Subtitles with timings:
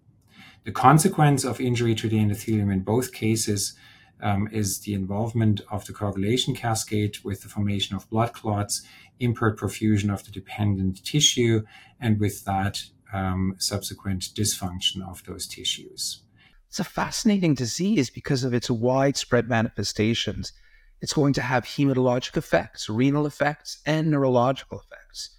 [0.64, 3.74] The consequence of injury to the endothelium in both cases
[4.22, 8.82] um, is the involvement of the coagulation cascade with the formation of blood clots
[9.20, 11.64] impaired perfusion of the dependent tissue,
[12.00, 12.84] and with that,
[13.14, 16.24] um, subsequent dysfunction of those tissues.
[16.68, 20.54] It's a fascinating disease because of its widespread manifestations.
[21.02, 25.38] It's going to have hematologic effects, renal effects, and neurological effects.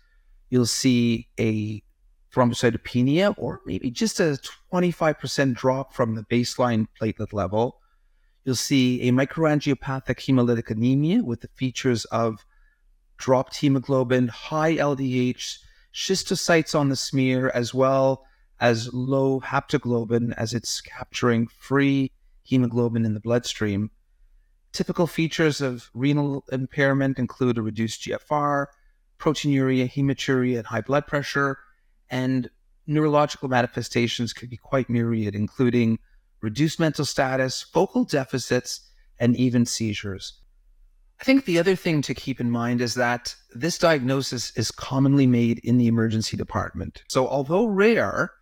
[0.50, 1.82] You'll see a
[2.34, 4.38] thrombocytopenia or maybe just a
[4.72, 7.80] 25% drop from the baseline platelet level.
[8.44, 12.44] You'll see a microangiopathic hemolytic anemia with the features of
[13.16, 15.58] dropped hemoglobin, high LDH,
[15.94, 18.24] schistocytes on the smear, as well
[18.58, 22.10] as low haptoglobin as it's capturing free
[22.42, 23.90] hemoglobin in the bloodstream.
[24.72, 28.66] Typical features of renal impairment include a reduced GFR,
[29.18, 31.58] proteinuria, hematuria, and high blood pressure,
[32.10, 32.50] and
[32.86, 35.98] neurological manifestations could be quite myriad, including
[36.42, 38.88] reduced mental status, focal deficits,
[39.18, 40.40] and even seizures.
[41.20, 45.26] I think the other thing to keep in mind is that this diagnosis is commonly
[45.26, 47.04] made in the emergency department.
[47.08, 48.32] So, although rare,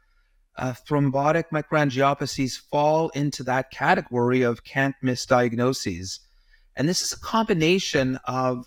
[0.57, 6.21] uh, thrombotic microangiopathies fall into that category of can't miss diagnoses.
[6.77, 8.67] And this is a combination of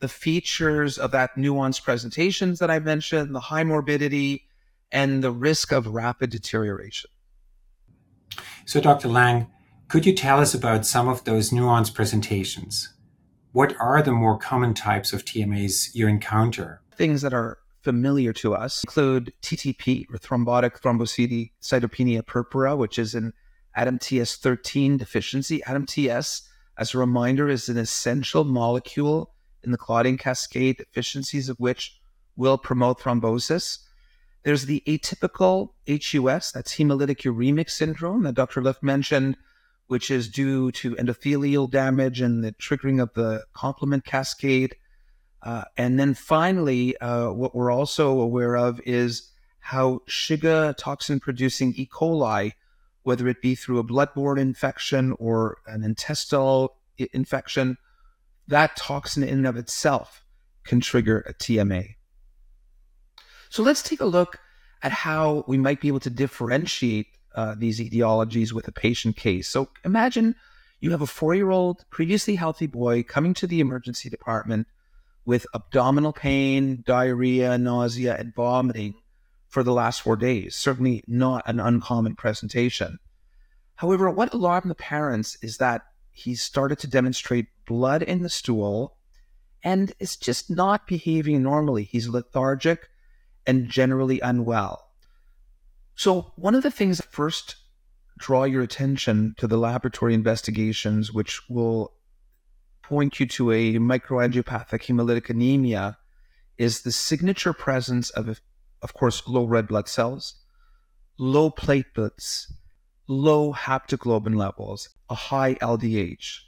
[0.00, 4.44] the features of that nuanced presentations that I mentioned, the high morbidity,
[4.92, 7.10] and the risk of rapid deterioration.
[8.66, 9.06] So, Dr.
[9.06, 9.46] Lang,
[9.86, 12.92] could you tell us about some of those nuanced presentations?
[13.52, 16.82] What are the more common types of TMAs you encounter?
[16.96, 23.32] Things that are familiar to us include TTP, or thrombotic thrombocytopenia purpura, which is an
[23.78, 25.60] ADAMTS13 deficiency.
[25.64, 26.42] ADAMTS,
[26.76, 32.00] as a reminder, is an essential molecule in the clotting cascade, deficiencies of which
[32.34, 33.78] will promote thrombosis.
[34.46, 38.62] There's the atypical HUS, that's hemolytic uremic syndrome that Dr.
[38.62, 39.36] Licht mentioned,
[39.88, 44.76] which is due to endothelial damage and the triggering of the complement cascade.
[45.42, 51.74] Uh, and then finally, uh, what we're also aware of is how Shiga toxin producing
[51.74, 51.84] E.
[51.84, 52.52] coli,
[53.02, 56.76] whether it be through a bloodborne infection or an intestinal
[57.12, 57.78] infection,
[58.46, 60.24] that toxin in and of itself
[60.62, 61.95] can trigger a TMA.
[63.50, 64.38] So let's take a look
[64.82, 69.48] at how we might be able to differentiate uh, these etiologies with a patient case.
[69.48, 70.34] So imagine
[70.80, 74.66] you have a four year old, previously healthy boy coming to the emergency department
[75.24, 78.94] with abdominal pain, diarrhea, nausea, and vomiting
[79.48, 80.54] for the last four days.
[80.54, 82.98] Certainly not an uncommon presentation.
[83.76, 88.96] However, what alarmed the parents is that he started to demonstrate blood in the stool
[89.62, 91.84] and is just not behaving normally.
[91.84, 92.88] He's lethargic
[93.46, 94.90] and generally unwell.
[95.94, 97.56] So, one of the things that first
[98.18, 101.92] draw your attention to the laboratory investigations, which will
[102.82, 105.98] point you to a microangiopathic hemolytic anemia,
[106.58, 108.40] is the signature presence of,
[108.82, 110.34] of course, low red blood cells,
[111.18, 112.52] low platelets,
[113.08, 116.40] low haptoglobin levels, a high LDH.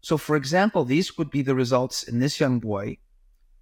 [0.00, 2.98] So, for example, these would be the results in this young boy.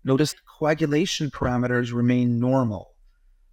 [0.05, 2.95] Notice coagulation parameters remain normal.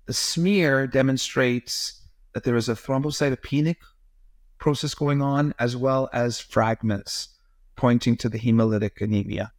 [0.07, 2.01] The smear demonstrates
[2.33, 3.77] that there is a thrombocytopenic
[4.57, 7.29] process going on, as well as fragments
[7.75, 9.51] pointing to the hemolytic anemia.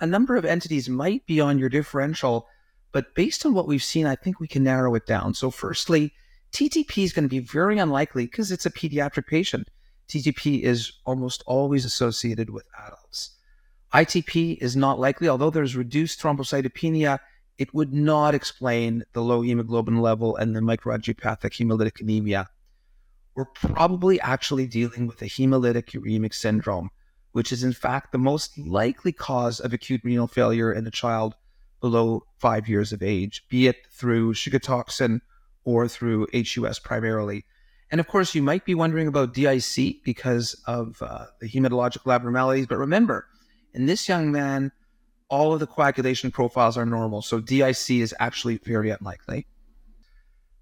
[0.00, 2.46] A number of entities might be on your differential
[2.92, 5.34] But based on what we've seen, I think we can narrow it down.
[5.34, 6.12] So, firstly,
[6.52, 9.68] TTP is going to be very unlikely because it's a pediatric patient.
[10.08, 13.36] TTP is almost always associated with adults.
[13.92, 17.18] ITP is not likely, although there's reduced thrombocytopenia,
[17.58, 22.48] it would not explain the low hemoglobin level and the microangiopathic hemolytic anemia.
[23.34, 26.90] We're probably actually dealing with a hemolytic uremic syndrome,
[27.32, 31.34] which is in fact the most likely cause of acute renal failure in a child
[31.80, 35.20] below five years of age, be it through Shiga toxin
[35.64, 37.44] or through HUS primarily.
[37.90, 42.66] And of course, you might be wondering about DIC because of uh, the hematological abnormalities.
[42.66, 43.26] But remember,
[43.74, 44.72] in this young man,
[45.28, 47.22] all of the coagulation profiles are normal.
[47.22, 49.46] So DIC is actually very unlikely.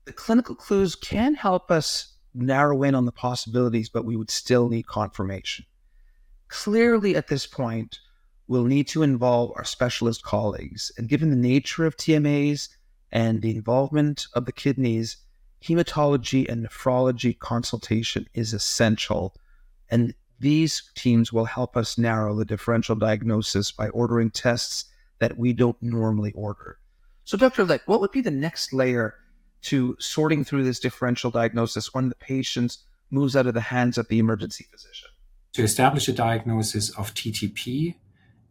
[0.05, 4.69] The clinical clues can help us narrow in on the possibilities, but we would still
[4.69, 5.65] need confirmation.
[6.49, 7.99] Clearly, at this point,
[8.47, 10.91] we'll need to involve our specialist colleagues.
[10.97, 12.69] And given the nature of TMAs
[13.13, 15.19] and the involvement of the kidneys,
[15.63, 19.35] hematology and nephrology consultation is essential.
[19.91, 24.85] And these teams will help us narrow the differential diagnosis by ordering tests
[25.19, 26.79] that we don't normally order.
[27.25, 27.65] So, Dr.
[27.65, 29.15] Licht, what would be the next layer
[29.63, 32.79] to sorting through this differential diagnosis when the patient
[33.11, 35.09] moves out of the hands of the emergency physician?
[35.55, 37.97] To establish a diagnosis of TTP,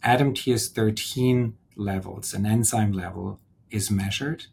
[0.03, 3.39] ADAMTS13 levels, an enzyme level,
[3.69, 4.45] is measured.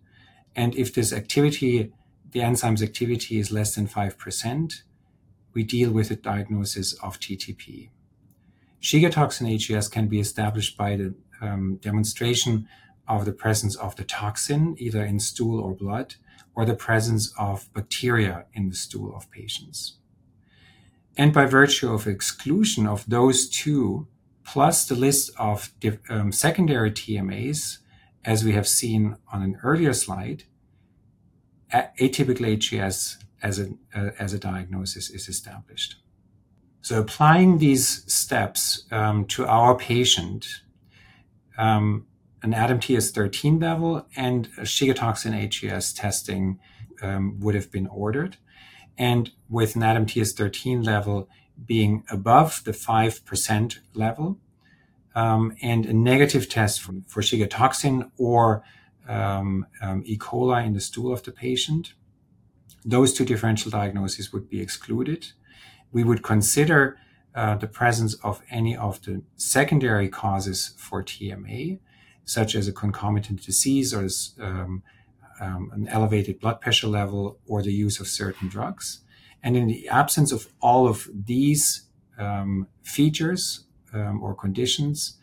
[0.55, 1.93] And if this activity,
[2.31, 4.83] the enzyme's activity is less than 5%,
[5.55, 7.91] we deal with a diagnosis of TTP.
[8.83, 12.69] Shiga toxin HUS can be established by the um, demonstration
[13.09, 16.17] of the presence of the toxin, either in stool or blood,
[16.55, 19.97] or the presence of bacteria in the stool of patients.
[21.17, 24.09] And by virtue of exclusion of those two,
[24.45, 25.71] plus the list of
[26.09, 27.79] um, secondary TMAs,
[28.25, 30.45] as we have seen on an earlier slide,
[31.73, 33.69] atypical HUS as a,
[34.19, 35.97] as a diagnosis is established.
[36.81, 40.47] So applying these steps um, to our patient,
[41.57, 42.07] um,
[42.43, 46.59] an ADAMTS13 level and a Shiga toxin HUS testing
[47.03, 48.39] um, would have been ordered.
[48.99, 51.29] And with an ADAMTS13 level
[51.65, 54.39] being above the 5% level,
[55.15, 58.65] um, and a negative test for, for Shiga toxin or
[59.09, 60.19] um, um, E.
[60.19, 61.95] coli in the stool of the patient,
[62.85, 65.33] those two differential diagnoses would be excluded.
[65.93, 66.99] We would consider
[67.35, 71.81] uh, the presence of any of the secondary causes for TMA,
[72.25, 74.09] such as a concomitant disease or
[74.45, 74.83] um,
[75.41, 79.01] um, an elevated blood pressure level or the use of certain drugs.
[79.43, 81.89] And in the absence of all of these
[82.19, 85.19] um, features um, or conditions,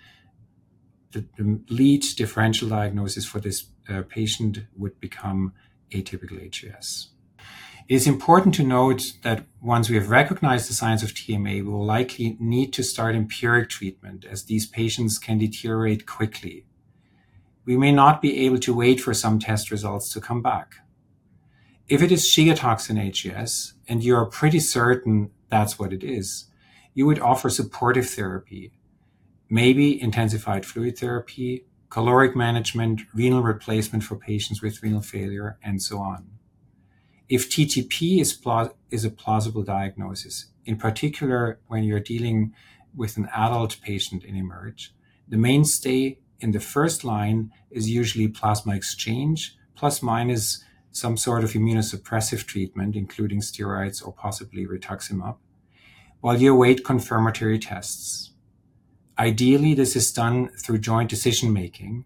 [1.11, 5.53] the, the, lead differential diagnosis for this uh, patient would become
[5.91, 7.09] atypical HUS.
[7.87, 11.61] It is important to note that once we have recognized the signs of TMA, we
[11.63, 16.65] will likely need to start empiric treatment as these patients can deteriorate quickly.
[17.65, 20.75] We may not be able to wait for some test results to come back.
[21.87, 26.45] If it is Shiga toxin HUS and you are pretty certain that's what it is,
[26.93, 28.71] you would offer supportive therapy,
[29.49, 35.97] maybe intensified fluid therapy, caloric management, renal replacement for patients with renal failure, and so
[35.99, 36.40] on
[37.31, 38.37] if TTP is,
[38.91, 42.53] is a plausible diagnosis, in particular when you're dealing
[42.93, 44.93] with an adult patient in Emerge,
[45.29, 50.61] the mainstay in the first line is usually plasma exchange, plus minus
[50.91, 55.37] some sort of immunosuppressive treatment, including steroids or possibly rituximab,
[56.19, 58.33] while you await confirmatory tests.
[59.17, 62.03] Ideally, this is done through joint decision making,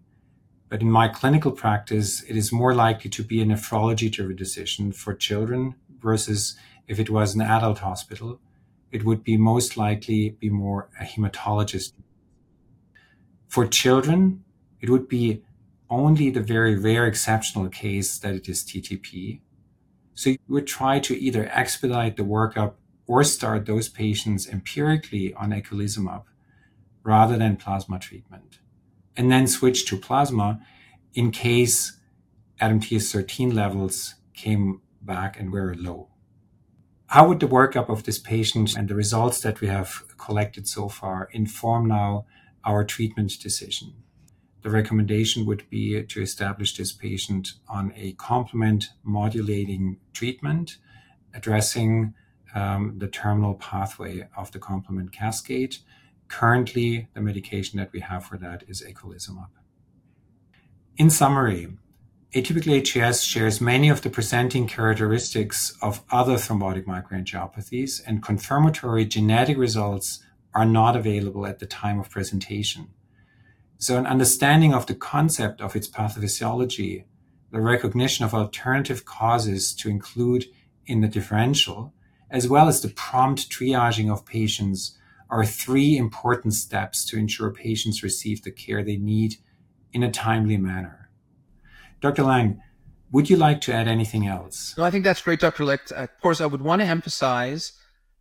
[0.70, 4.92] but in my clinical practice, it is more likely to be a nephrology driven decision
[4.92, 6.58] for children versus
[6.88, 8.40] if it was an adult hospital,
[8.92, 11.94] it would be most likely be more a hematologist.
[13.48, 14.44] For children,
[14.82, 15.44] it would be
[15.90, 19.42] only the very rare exceptional case that it is TTP.
[20.16, 22.74] So you would try to either expedite the workup
[23.06, 26.24] or start those patients empirically on eculizumab
[27.04, 28.60] rather than plasma treatment
[29.18, 30.60] and then switch to plasma
[31.14, 31.98] in case
[32.62, 36.10] ADAMTS13 levels came back and were low.
[37.08, 40.90] How would the workup of this patient and the results that we have collected so
[40.90, 42.26] far inform now
[42.66, 43.94] our treatment decision?
[44.64, 50.78] The recommendation would be to establish this patient on a complement modulating treatment
[51.36, 52.16] addressing
[52.56, 55.78] um, the terminal pathway of the complement cascade
[56.28, 59.50] Currently, the medication that we have for that is eculizumab.
[60.98, 61.78] In summary,
[62.34, 69.58] Atypical HUS shares many of the presenting characteristics of other thrombotic microangiopathies, and confirmatory genetic
[69.58, 70.22] results
[70.54, 72.90] are not available at the time of presentation.
[73.78, 77.06] So, an understanding of the concept of its pathophysiology,
[77.52, 80.46] the recognition of alternative causes to include
[80.86, 81.94] in the differential,
[82.30, 84.98] as well as the prompt triaging of patients
[85.36, 89.36] are three important steps to ensure patients receive the care they need
[89.92, 91.10] in a timely manner.
[92.00, 92.24] Dr.
[92.24, 92.62] Lang,
[93.12, 94.74] would you like to add anything else?
[94.78, 95.66] No, I think that's great, Dr.
[95.66, 95.92] Licht.
[95.92, 97.74] Of course, I would want to emphasize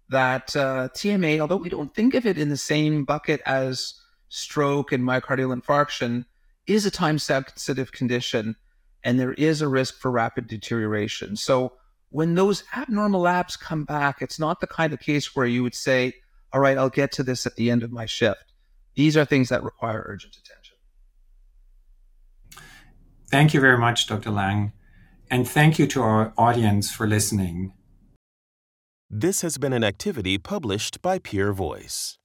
[0.08, 3.94] that uh, TMA, although we don't think of it in the same bucket as
[4.28, 6.24] stroke and myocardial infarction,
[6.66, 8.56] is a time sensitive condition
[9.04, 11.36] and there is a risk for rapid deterioration.
[11.36, 11.74] So
[12.10, 15.76] when those abnormal labs come back, it's not the kind of case where you would
[15.76, 16.14] say,
[16.54, 18.52] all right, I'll get to this at the end of my shift.
[18.94, 20.76] These are things that require urgent attention.
[23.28, 24.30] Thank you very much, Dr.
[24.30, 24.72] Lang.
[25.28, 27.72] And thank you to our audience for listening.
[29.10, 32.18] This has been an activity published by Peer Voice.